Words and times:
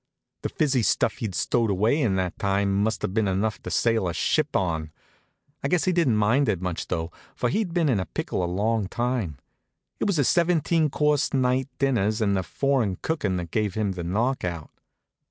The 0.41 0.49
fizzy 0.49 0.81
stuff 0.81 1.17
he'd 1.19 1.35
stowed 1.35 1.69
away 1.69 2.01
in 2.01 2.15
that 2.15 2.39
time 2.39 2.81
must 2.81 3.03
have 3.03 3.13
been 3.13 3.27
enough 3.27 3.61
to 3.61 3.69
sail 3.69 4.07
a 4.07 4.15
ship 4.15 4.55
on. 4.55 4.91
I 5.63 5.67
guess 5.67 5.83
he 5.85 5.91
didn't 5.91 6.15
mind 6.15 6.49
it 6.49 6.59
much, 6.59 6.87
though, 6.87 7.11
for 7.35 7.49
he'd 7.49 7.71
been 7.71 7.87
in 7.87 8.03
pickle 8.15 8.43
a 8.43 8.49
long 8.51 8.87
time. 8.87 9.37
It 9.99 10.07
was 10.07 10.15
the 10.17 10.23
seventeen 10.23 10.89
course 10.89 11.35
night 11.35 11.69
dinners 11.77 12.19
and 12.19 12.35
the 12.35 12.41
foreign 12.41 12.95
cooking 13.03 13.35
that 13.37 13.51
gave 13.51 13.75
him 13.75 13.91
the 13.91 14.03
knockout. 14.03 14.71